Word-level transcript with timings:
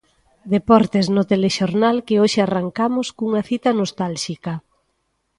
Deportes 0.53 1.05
no 1.15 1.23
telexornal 1.31 1.97
que 2.07 2.19
hoxe 2.21 2.39
arrancamos 2.41 3.07
cunha 3.17 3.41
cita 3.49 3.69
nostálxica. 3.79 4.53